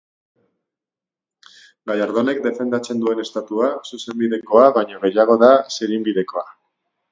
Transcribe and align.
Gallardonek 1.91 2.41
defendatzen 2.47 3.05
duen 3.05 3.23
Estatua, 3.25 3.69
zuzenbidekoa 3.91 4.67
baino, 4.81 5.05
gehiago 5.07 5.39
da 5.47 5.53
zirinbidekoa. 5.79 6.47